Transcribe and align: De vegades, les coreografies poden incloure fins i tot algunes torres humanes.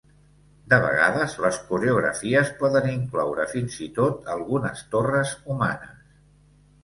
De 0.73 0.77
vegades, 0.83 1.33
les 1.43 1.57
coreografies 1.67 2.49
poden 2.61 2.89
incloure 2.93 3.45
fins 3.51 3.77
i 3.87 3.89
tot 3.99 4.31
algunes 4.37 4.83
torres 4.95 5.35
humanes. 5.53 6.01